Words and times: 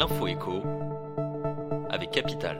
l'info 0.00 0.26
écho 0.28 0.62
avec 1.90 2.10
Capital. 2.10 2.56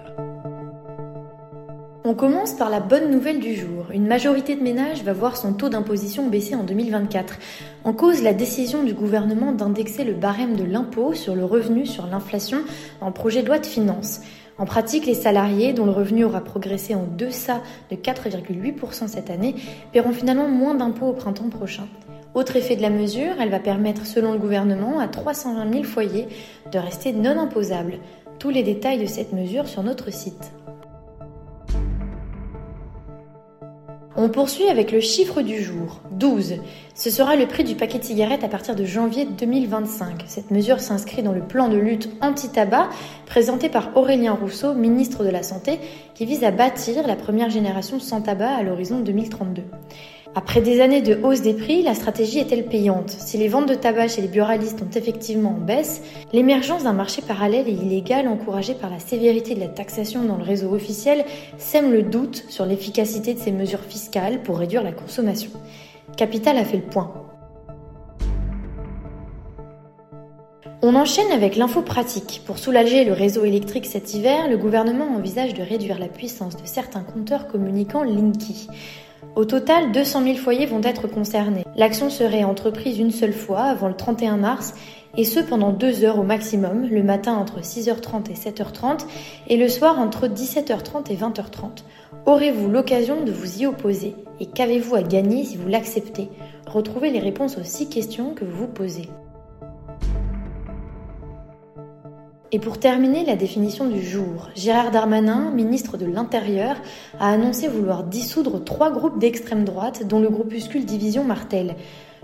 On 2.04 2.12
commence 2.12 2.52
par 2.52 2.68
la 2.68 2.80
bonne 2.80 3.10
nouvelle 3.10 3.40
du 3.40 3.54
jour. 3.54 3.86
Une 3.94 4.06
majorité 4.06 4.56
de 4.56 4.62
ménages 4.62 5.02
va 5.04 5.14
voir 5.14 5.38
son 5.38 5.54
taux 5.54 5.70
d'imposition 5.70 6.28
baisser 6.28 6.54
en 6.54 6.64
2024. 6.64 7.38
En 7.84 7.94
cause, 7.94 8.22
la 8.22 8.34
décision 8.34 8.82
du 8.82 8.92
gouvernement 8.92 9.52
d'indexer 9.52 10.04
le 10.04 10.12
barème 10.12 10.54
de 10.54 10.64
l'impôt 10.64 11.14
sur 11.14 11.34
le 11.34 11.46
revenu 11.46 11.86
sur 11.86 12.06
l'inflation 12.06 12.58
en 13.00 13.10
projet 13.10 13.42
de 13.42 13.46
loi 13.46 13.58
de 13.58 13.64
finances. 13.64 14.20
En 14.58 14.66
pratique, 14.66 15.06
les 15.06 15.14
salariés, 15.14 15.72
dont 15.72 15.86
le 15.86 15.92
revenu 15.92 16.24
aura 16.24 16.42
progressé 16.42 16.94
en 16.94 17.06
deçà 17.16 17.62
de 17.90 17.96
4,8% 17.96 19.08
cette 19.08 19.30
année, 19.30 19.54
paieront 19.92 20.12
finalement 20.12 20.46
moins 20.46 20.74
d'impôts 20.74 21.06
au 21.06 21.14
printemps 21.14 21.48
prochain. 21.48 21.86
Autre 22.32 22.54
effet 22.56 22.76
de 22.76 22.82
la 22.82 22.90
mesure, 22.90 23.34
elle 23.40 23.50
va 23.50 23.58
permettre, 23.58 24.06
selon 24.06 24.32
le 24.32 24.38
gouvernement, 24.38 25.00
à 25.00 25.08
320 25.08 25.72
000 25.72 25.84
foyers 25.84 26.28
de 26.70 26.78
rester 26.78 27.12
non 27.12 27.38
imposables. 27.38 27.98
Tous 28.38 28.50
les 28.50 28.62
détails 28.62 29.00
de 29.00 29.06
cette 29.06 29.32
mesure 29.32 29.66
sur 29.66 29.82
notre 29.82 30.12
site. 30.12 30.52
On 34.16 34.28
poursuit 34.28 34.66
avec 34.66 34.90
le 34.90 34.98
chiffre 34.98 35.40
du 35.40 35.62
jour, 35.62 36.00
12. 36.10 36.56
Ce 36.96 37.10
sera 37.10 37.36
le 37.36 37.46
prix 37.46 37.62
du 37.62 37.76
paquet 37.76 38.00
de 38.00 38.04
cigarettes 38.04 38.42
à 38.42 38.48
partir 38.48 38.74
de 38.74 38.84
janvier 38.84 39.24
2025. 39.24 40.24
Cette 40.26 40.50
mesure 40.50 40.80
s'inscrit 40.80 41.22
dans 41.22 41.30
le 41.30 41.46
plan 41.46 41.68
de 41.68 41.76
lutte 41.76 42.10
anti-tabac 42.20 42.88
présenté 43.26 43.68
par 43.68 43.96
Aurélien 43.96 44.32
Rousseau, 44.32 44.74
ministre 44.74 45.24
de 45.24 45.30
la 45.30 45.44
Santé, 45.44 45.78
qui 46.16 46.26
vise 46.26 46.42
à 46.42 46.50
bâtir 46.50 47.06
la 47.06 47.14
première 47.14 47.50
génération 47.50 48.00
sans 48.00 48.20
tabac 48.20 48.50
à 48.50 48.62
l'horizon 48.64 48.98
2032. 48.98 49.62
Après 50.36 50.60
des 50.60 50.80
années 50.80 51.02
de 51.02 51.18
hausse 51.24 51.42
des 51.42 51.54
prix, 51.54 51.82
la 51.82 51.94
stratégie 51.94 52.38
est-elle 52.38 52.66
payante? 52.66 53.10
Si 53.10 53.36
les 53.36 53.48
ventes 53.48 53.68
de 53.68 53.74
tabac 53.74 54.06
chez 54.06 54.22
les 54.22 54.28
buralistes 54.28 54.78
sont 54.78 54.90
effectivement 54.94 55.56
en 55.56 55.60
baisse, 55.60 56.02
l'émergence 56.32 56.84
d'un 56.84 56.92
marché 56.92 57.20
parallèle 57.20 57.66
et 57.68 57.72
illégal 57.72 58.28
encouragé 58.28 58.74
par 58.74 58.90
la 58.90 59.00
sévérité 59.00 59.56
de 59.56 59.60
la 59.60 59.66
taxation 59.66 60.22
dans 60.22 60.36
le 60.36 60.44
réseau 60.44 60.72
officiel 60.72 61.24
sème 61.58 61.90
le 61.90 62.02
doute 62.02 62.44
sur 62.48 62.64
l'efficacité 62.64 63.34
de 63.34 63.40
ces 63.40 63.50
mesures 63.50 63.80
fiscales 63.80 63.99
pour 64.44 64.58
réduire 64.58 64.82
la 64.82 64.92
consommation. 64.92 65.50
Capital 66.16 66.56
a 66.56 66.64
fait 66.64 66.76
le 66.76 66.82
point. 66.82 67.12
On 70.82 70.94
enchaîne 70.94 71.30
avec 71.32 71.56
l'info 71.56 71.82
pratique. 71.82 72.42
Pour 72.46 72.58
soulager 72.58 73.04
le 73.04 73.12
réseau 73.12 73.44
électrique 73.44 73.84
cet 73.84 74.14
hiver, 74.14 74.48
le 74.48 74.56
gouvernement 74.56 75.14
envisage 75.14 75.52
de 75.52 75.62
réduire 75.62 75.98
la 75.98 76.08
puissance 76.08 76.56
de 76.56 76.66
certains 76.66 77.02
compteurs 77.02 77.48
communicants 77.48 78.02
Linky. 78.02 78.68
Au 79.36 79.44
total, 79.44 79.92
200 79.92 80.24
000 80.24 80.36
foyers 80.36 80.66
vont 80.66 80.82
être 80.82 81.06
concernés. 81.06 81.64
L'action 81.76 82.08
serait 82.08 82.44
entreprise 82.44 82.98
une 82.98 83.10
seule 83.10 83.34
fois 83.34 83.64
avant 83.64 83.88
le 83.88 83.94
31 83.94 84.38
mars 84.38 84.74
et 85.16 85.24
ce 85.24 85.40
pendant 85.40 85.72
deux 85.72 86.04
heures 86.04 86.18
au 86.18 86.22
maximum, 86.22 86.86
le 86.88 87.02
matin 87.02 87.34
entre 87.34 87.60
6h30 87.60 88.30
et 88.30 88.34
7h30 88.34 89.06
et 89.48 89.56
le 89.56 89.68
soir 89.68 89.98
entre 89.98 90.28
17h30 90.28 91.10
et 91.10 91.16
20h30. 91.16 91.84
Aurez-vous 92.26 92.68
l'occasion 92.68 93.24
de 93.24 93.32
vous 93.32 93.62
y 93.62 93.66
opposer? 93.66 94.14
Et 94.38 94.46
qu'avez-vous 94.46 94.94
à 94.94 95.02
gagner 95.02 95.44
si 95.44 95.56
vous 95.56 95.68
l'acceptez? 95.68 96.28
Retrouvez 96.66 97.10
les 97.10 97.18
réponses 97.18 97.58
aux 97.58 97.64
six 97.64 97.88
questions 97.88 98.34
que 98.34 98.44
vous 98.44 98.56
vous 98.56 98.68
posez. 98.68 99.08
Et 102.52 102.58
pour 102.58 102.78
terminer, 102.80 103.24
la 103.24 103.36
définition 103.36 103.86
du 103.86 104.02
jour. 104.02 104.48
Gérard 104.56 104.90
Darmanin, 104.90 105.52
ministre 105.52 105.96
de 105.96 106.06
l'Intérieur, 106.06 106.76
a 107.20 107.30
annoncé 107.30 107.68
vouloir 107.68 108.02
dissoudre 108.02 108.64
trois 108.64 108.90
groupes 108.90 109.20
d'extrême 109.20 109.64
droite, 109.64 110.08
dont 110.08 110.18
le 110.18 110.30
groupuscule 110.30 110.84
Division 110.84 111.22
Martel. 111.22 111.76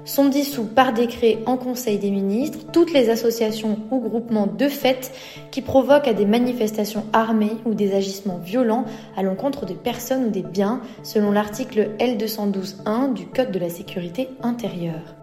Sont 0.06 0.26
dissous 0.28 0.64
par 0.64 0.92
décret 0.92 1.40
en 1.46 1.56
Conseil 1.56 1.98
des 1.98 2.12
ministres 2.12 2.60
toutes 2.72 2.92
les 2.92 3.10
associations 3.10 3.80
ou 3.90 3.98
groupements 3.98 4.46
de 4.46 4.68
fait 4.68 5.12
qui 5.50 5.62
provoquent 5.62 6.06
à 6.06 6.14
des 6.14 6.26
manifestations 6.26 7.04
armées 7.12 7.56
ou 7.64 7.74
des 7.74 7.92
agissements 7.92 8.38
violents 8.38 8.84
à 9.16 9.24
l'encontre 9.24 9.66
de 9.66 9.74
personnes 9.74 10.26
ou 10.26 10.30
des 10.30 10.44
biens, 10.44 10.80
selon 11.02 11.32
l'article 11.32 11.90
L212.1 11.98 13.14
du 13.14 13.26
Code 13.26 13.50
de 13.50 13.58
la 13.58 13.68
sécurité 13.68 14.28
intérieure. 14.42 15.16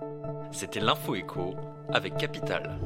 C'était 0.52 0.82
l'info 0.82 1.16
écho 1.16 1.56
avec 1.90 2.18
Capital. 2.18 2.78